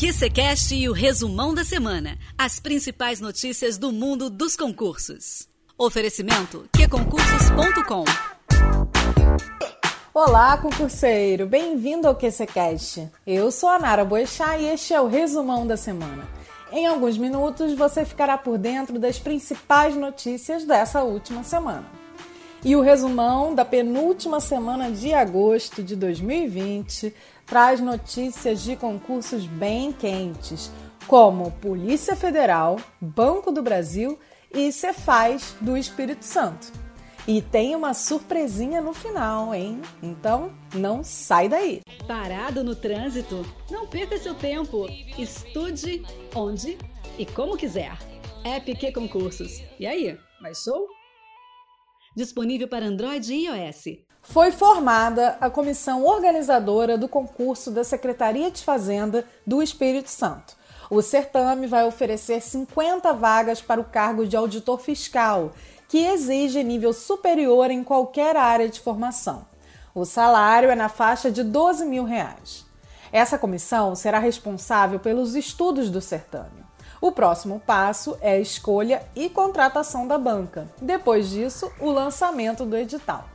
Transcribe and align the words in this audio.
QCCast 0.00 0.76
e 0.76 0.88
o 0.88 0.92
resumão 0.92 1.52
da 1.52 1.64
semana. 1.64 2.16
As 2.38 2.60
principais 2.60 3.20
notícias 3.20 3.76
do 3.76 3.90
mundo 3.90 4.30
dos 4.30 4.54
concursos. 4.54 5.48
Oferecimento 5.76 6.66
qconcursos.com 6.72 8.04
Olá, 10.14 10.56
concurseiro! 10.58 11.48
Bem-vindo 11.48 12.06
ao 12.06 12.14
QCCast. 12.14 13.10
Eu 13.26 13.50
sou 13.50 13.68
a 13.68 13.80
Nara 13.80 14.04
Boechat 14.04 14.62
e 14.62 14.66
este 14.66 14.94
é 14.94 15.00
o 15.00 15.08
resumão 15.08 15.66
da 15.66 15.76
semana. 15.76 16.28
Em 16.70 16.86
alguns 16.86 17.18
minutos 17.18 17.74
você 17.74 18.04
ficará 18.04 18.38
por 18.38 18.56
dentro 18.56 19.00
das 19.00 19.18
principais 19.18 19.96
notícias 19.96 20.62
dessa 20.62 21.02
última 21.02 21.42
semana. 21.42 21.90
E 22.64 22.74
o 22.74 22.80
resumão 22.80 23.54
da 23.54 23.64
penúltima 23.64 24.40
semana 24.40 24.90
de 24.90 25.14
agosto 25.14 25.80
de 25.80 25.94
2020 25.94 27.14
traz 27.46 27.80
notícias 27.80 28.62
de 28.62 28.74
concursos 28.74 29.46
bem 29.46 29.92
quentes, 29.92 30.70
como 31.06 31.52
Polícia 31.52 32.16
Federal, 32.16 32.76
Banco 33.00 33.52
do 33.52 33.62
Brasil 33.62 34.18
e 34.52 34.72
Cefaz 34.72 35.54
do 35.60 35.76
Espírito 35.76 36.24
Santo. 36.24 36.72
E 37.28 37.40
tem 37.40 37.76
uma 37.76 37.94
surpresinha 37.94 38.80
no 38.80 38.92
final, 38.92 39.54
hein? 39.54 39.80
Então 40.02 40.50
não 40.74 41.04
sai 41.04 41.48
daí. 41.48 41.80
Parado 42.08 42.64
no 42.64 42.74
trânsito? 42.74 43.46
Não 43.70 43.86
perca 43.86 44.18
seu 44.18 44.34
tempo. 44.34 44.86
Estude 45.16 46.02
onde 46.34 46.76
e 47.16 47.24
como 47.24 47.56
quiser. 47.56 47.96
EPQ 48.44 48.92
Concursos. 48.92 49.62
E 49.78 49.86
aí, 49.86 50.18
mais 50.40 50.62
show? 50.62 50.97
Disponível 52.18 52.66
para 52.66 52.84
Android 52.84 53.32
e 53.32 53.46
iOS 53.46 54.00
foi 54.22 54.50
formada 54.50 55.38
a 55.40 55.48
comissão 55.48 56.04
organizadora 56.04 56.98
do 56.98 57.06
concurso 57.06 57.70
da 57.70 57.84
Secretaria 57.84 58.50
de 58.50 58.64
Fazenda 58.64 59.24
do 59.46 59.62
Espírito 59.62 60.10
Santo. 60.10 60.56
O 60.90 61.00
certame 61.00 61.68
vai 61.68 61.84
oferecer 61.84 62.42
50 62.42 63.12
vagas 63.12 63.62
para 63.62 63.80
o 63.80 63.84
cargo 63.84 64.26
de 64.26 64.36
auditor 64.36 64.80
fiscal, 64.80 65.52
que 65.88 66.06
exige 66.06 66.64
nível 66.64 66.92
superior 66.92 67.70
em 67.70 67.84
qualquer 67.84 68.34
área 68.34 68.68
de 68.68 68.80
formação. 68.80 69.46
O 69.94 70.04
salário 70.04 70.70
é 70.70 70.74
na 70.74 70.88
faixa 70.88 71.30
de 71.30 71.44
12 71.44 71.84
mil 71.84 72.02
reais. 72.02 72.66
Essa 73.12 73.38
comissão 73.38 73.94
será 73.94 74.18
responsável 74.18 74.98
pelos 74.98 75.36
estudos 75.36 75.88
do 75.88 76.00
certame. 76.00 76.67
O 77.00 77.12
próximo 77.12 77.62
passo 77.64 78.18
é 78.20 78.32
a 78.32 78.40
escolha 78.40 79.02
e 79.14 79.30
contratação 79.30 80.06
da 80.06 80.18
banca. 80.18 80.68
Depois 80.82 81.30
disso, 81.30 81.70
o 81.78 81.90
lançamento 81.90 82.64
do 82.64 82.76
edital. 82.76 83.28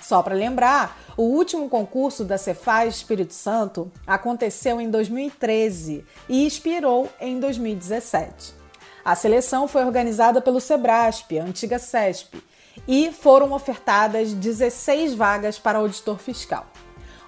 Só 0.00 0.22
para 0.22 0.34
lembrar, 0.34 0.96
o 1.16 1.22
último 1.22 1.68
concurso 1.68 2.24
da 2.24 2.38
Cefaz 2.38 2.96
Espírito 2.96 3.34
Santo 3.34 3.90
aconteceu 4.06 4.80
em 4.80 4.88
2013 4.88 6.04
e 6.28 6.46
expirou 6.46 7.08
em 7.20 7.38
2017. 7.40 8.54
A 9.04 9.14
seleção 9.14 9.66
foi 9.66 9.84
organizada 9.84 10.40
pelo 10.40 10.60
Sebrasp, 10.60 11.38
antiga 11.38 11.78
CESP, 11.78 12.42
e 12.86 13.12
foram 13.12 13.52
ofertadas 13.52 14.32
16 14.32 15.14
vagas 15.14 15.58
para 15.58 15.78
auditor 15.78 16.18
fiscal. 16.18 16.66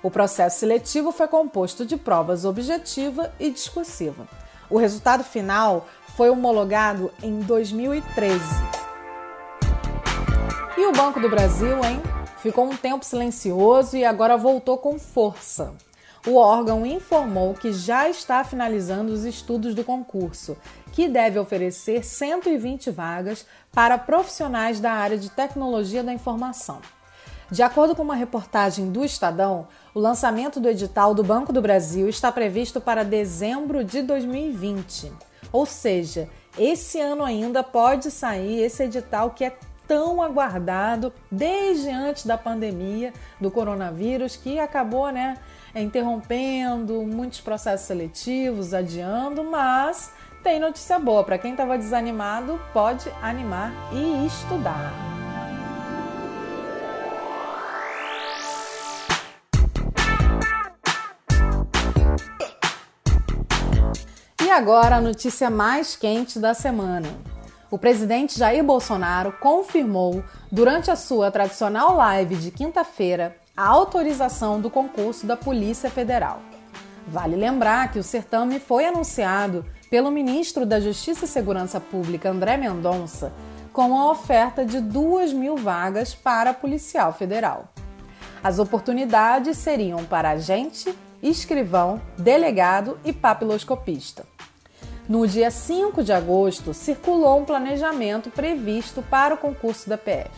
O 0.02 0.10
processo 0.10 0.60
seletivo 0.60 1.12
foi 1.12 1.28
composto 1.28 1.84
de 1.84 1.96
provas 1.96 2.44
objetiva 2.44 3.32
e 3.38 3.50
discursiva. 3.50 4.26
O 4.72 4.78
resultado 4.78 5.22
final 5.22 5.86
foi 6.16 6.30
homologado 6.30 7.12
em 7.22 7.40
2013. 7.40 8.40
E 10.78 10.86
o 10.86 10.92
Banco 10.92 11.20
do 11.20 11.28
Brasil, 11.28 11.84
hein? 11.84 12.00
ficou 12.38 12.64
um 12.64 12.74
tempo 12.74 13.04
silencioso 13.04 13.98
e 13.98 14.04
agora 14.06 14.34
voltou 14.34 14.78
com 14.78 14.98
força. 14.98 15.74
O 16.26 16.36
órgão 16.36 16.86
informou 16.86 17.52
que 17.52 17.70
já 17.70 18.08
está 18.08 18.42
finalizando 18.44 19.12
os 19.12 19.26
estudos 19.26 19.74
do 19.74 19.84
concurso, 19.84 20.56
que 20.90 21.06
deve 21.06 21.38
oferecer 21.38 22.02
120 22.02 22.90
vagas 22.90 23.44
para 23.72 23.98
profissionais 23.98 24.80
da 24.80 24.92
área 24.92 25.18
de 25.18 25.28
tecnologia 25.28 26.02
da 26.02 26.14
informação. 26.14 26.80
De 27.50 27.62
acordo 27.62 27.94
com 27.94 28.02
uma 28.02 28.14
reportagem 28.14 28.90
do 28.90 29.04
Estadão, 29.04 29.66
o 29.94 30.00
lançamento 30.00 30.58
do 30.58 30.68
edital 30.68 31.14
do 31.14 31.22
Banco 31.22 31.52
do 31.52 31.60
Brasil 31.60 32.08
está 32.08 32.32
previsto 32.32 32.80
para 32.80 33.04
dezembro 33.04 33.84
de 33.84 34.02
2020. 34.02 35.12
Ou 35.52 35.66
seja, 35.66 36.28
esse 36.58 37.00
ano 37.00 37.24
ainda 37.24 37.62
pode 37.62 38.10
sair 38.10 38.62
esse 38.62 38.82
edital 38.84 39.30
que 39.30 39.44
é 39.44 39.56
tão 39.86 40.22
aguardado 40.22 41.12
desde 41.30 41.90
antes 41.90 42.24
da 42.24 42.38
pandemia 42.38 43.12
do 43.38 43.50
coronavírus, 43.50 44.36
que 44.36 44.58
acabou 44.58 45.10
né, 45.10 45.36
interrompendo 45.74 47.02
muitos 47.02 47.40
processos 47.40 47.86
seletivos, 47.86 48.72
adiando, 48.72 49.44
mas 49.44 50.12
tem 50.42 50.58
notícia 50.58 50.98
boa. 50.98 51.22
Para 51.24 51.38
quem 51.38 51.52
estava 51.52 51.76
desanimado, 51.76 52.58
pode 52.72 53.10
animar 53.22 53.72
e 53.92 54.26
estudar. 54.26 55.11
E 64.52 64.54
agora 64.54 64.96
a 64.96 65.00
notícia 65.00 65.48
mais 65.48 65.96
quente 65.96 66.38
da 66.38 66.52
semana 66.52 67.08
o 67.70 67.78
presidente 67.78 68.38
Jair 68.38 68.62
Bolsonaro 68.62 69.32
confirmou, 69.40 70.22
durante 70.50 70.90
a 70.90 70.94
sua 70.94 71.30
tradicional 71.30 71.96
live 71.96 72.36
de 72.36 72.50
quinta-feira, 72.50 73.34
a 73.56 73.66
autorização 73.66 74.60
do 74.60 74.68
concurso 74.68 75.24
da 75.26 75.38
Polícia 75.38 75.88
Federal. 75.88 76.42
Vale 77.08 77.34
lembrar 77.34 77.90
que 77.92 77.98
o 77.98 78.02
certame 78.02 78.60
foi 78.60 78.84
anunciado 78.84 79.64
pelo 79.88 80.10
ministro 80.10 80.66
da 80.66 80.78
Justiça 80.78 81.24
e 81.24 81.28
Segurança 81.28 81.80
Pública, 81.80 82.28
André 82.28 82.58
Mendonça, 82.58 83.32
com 83.72 83.98
a 83.98 84.10
oferta 84.10 84.66
de 84.66 84.82
2 84.82 85.32
mil 85.32 85.56
vagas 85.56 86.14
para 86.14 86.52
policial 86.52 87.14
federal. 87.14 87.72
As 88.44 88.58
oportunidades 88.58 89.56
seriam 89.56 90.04
para 90.04 90.32
agente, 90.32 90.94
escrivão, 91.22 92.02
delegado 92.18 92.98
e 93.02 93.14
papiloscopista. 93.14 94.30
No 95.12 95.26
dia 95.26 95.50
5 95.50 96.02
de 96.02 96.10
agosto, 96.10 96.72
circulou 96.72 97.38
um 97.38 97.44
planejamento 97.44 98.30
previsto 98.30 99.02
para 99.02 99.34
o 99.34 99.36
concurso 99.36 99.86
da 99.86 99.98
PF. 99.98 100.30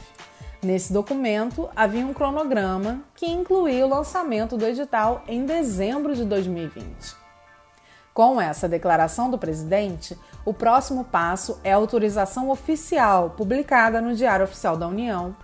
Nesse 0.61 0.93
documento 0.93 1.71
havia 1.77 2.05
um 2.05 2.13
cronograma 2.13 3.01
que 3.15 3.25
incluía 3.25 3.87
o 3.87 3.89
lançamento 3.89 4.57
do 4.57 4.67
edital 4.67 5.23
em 5.29 5.47
dezembro 5.47 6.13
de 6.17 6.25
2020. 6.25 7.15
Com 8.13 8.41
essa 8.41 8.69
declaração 8.69 9.31
do 9.31 9.39
presidente, 9.39 10.19
o 10.45 10.53
próximo 10.53 11.05
passo 11.05 11.61
é 11.63 11.73
a 11.73 11.77
autorização 11.77 12.51
oficial 12.51 13.31
publicada 13.31 14.01
no 14.01 14.13
Diário 14.13 14.43
Oficial 14.43 14.77
da 14.77 14.89
União 14.89 15.37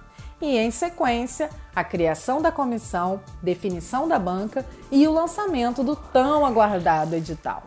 e, 0.42 0.58
em 0.58 0.72
sequência, 0.72 1.50
a 1.72 1.84
criação 1.84 2.42
da 2.42 2.50
comissão, 2.50 3.20
definição 3.40 4.08
da 4.08 4.19
banca 4.19 4.66
e 4.90 5.06
o 5.06 5.12
lançamento 5.12 5.84
do 5.84 5.94
tão 5.94 6.44
aguardado 6.44 7.14
edital. 7.14 7.62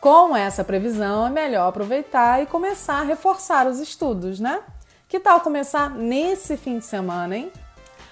Com 0.00 0.36
essa 0.36 0.62
previsão, 0.62 1.26
é 1.26 1.30
melhor 1.30 1.68
aproveitar 1.68 2.40
e 2.40 2.46
começar 2.46 3.00
a 3.00 3.04
reforçar 3.04 3.66
os 3.66 3.80
estudos, 3.80 4.38
né? 4.38 4.60
Que 5.08 5.18
tal 5.18 5.40
começar 5.40 5.90
nesse 5.90 6.56
fim 6.56 6.78
de 6.78 6.84
semana, 6.84 7.36
hein? 7.36 7.52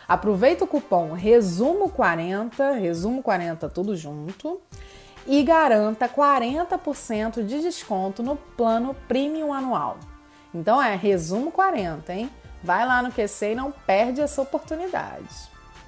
Aproveita 0.08 0.64
o 0.64 0.66
cupom 0.66 1.16
RESUMO40, 1.16 2.80
RESUMO40 2.80 3.70
tudo 3.70 3.94
junto, 3.96 4.60
e 5.28 5.42
garanta 5.44 6.08
40% 6.08 7.44
de 7.44 7.60
desconto 7.60 8.22
no 8.22 8.36
plano 8.36 8.94
Premium 9.06 9.52
anual. 9.52 9.98
Então 10.52 10.82
é 10.82 10.96
Resumo 10.96 11.52
40, 11.52 12.12
hein? 12.12 12.30
Vai 12.62 12.86
lá 12.86 13.02
no 13.02 13.12
QC 13.12 13.52
e 13.52 13.54
não 13.54 13.70
perde 13.70 14.20
essa 14.20 14.42
oportunidade. 14.42 15.28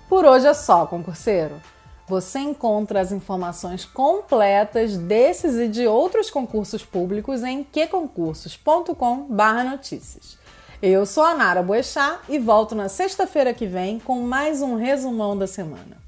Por 0.09 0.25
hoje 0.25 0.47
é 0.47 0.55
só, 0.55 0.87
concurseiro. 0.87 1.61
Você 2.09 2.39
encontra 2.39 3.01
as 3.01 3.13
informações 3.13 3.85
completas 3.85 4.97
desses 4.97 5.57
e 5.57 5.69
de 5.69 5.87
outros 5.87 6.31
concursos 6.31 6.83
públicos 6.83 7.43
em 7.43 7.63
queconcursos.com/notícias. 7.63 10.39
Eu 10.81 11.05
sou 11.05 11.25
a 11.25 11.35
Nara 11.35 11.63
Boechat 11.63 12.21
e 12.29 12.39
volto 12.39 12.75
na 12.75 12.89
sexta-feira 12.89 13.53
que 13.53 13.67
vem 13.67 13.99
com 13.99 14.23
mais 14.23 14.63
um 14.63 14.77
resumão 14.77 15.37
da 15.37 15.47
semana. 15.47 15.99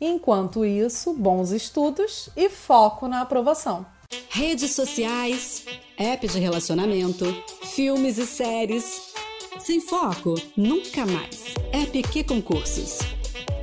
Enquanto 0.00 0.64
isso, 0.64 1.12
bons 1.14 1.50
estudos 1.50 2.30
e 2.36 2.48
foco 2.48 3.08
na 3.08 3.22
aprovação. 3.22 3.84
Redes 4.28 4.74
sociais, 4.74 5.64
app 5.98 6.28
de 6.28 6.38
relacionamento, 6.38 7.24
filmes 7.64 8.18
e 8.18 8.26
séries. 8.26 9.10
Sem 9.58 9.80
foco, 9.80 10.36
nunca 10.56 11.04
mais. 11.04 11.54
App 11.72 12.00
Que 12.04 12.22
Concursos. 12.22 13.00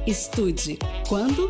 Estude 0.06 0.78
quando 1.10 1.50